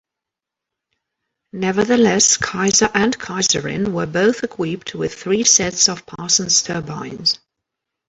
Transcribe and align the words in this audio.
Nevertheless, 1.53 2.37
"Kaiser" 2.37 2.89
and 2.91 3.15
"Kaiserin" 3.19 3.91
were 3.93 4.07
both 4.07 4.43
equipped 4.43 4.95
with 4.95 5.13
three 5.13 5.43
sets 5.43 5.87
of 5.89 6.07
Parsons 6.07 6.63
turbines. 6.63 7.37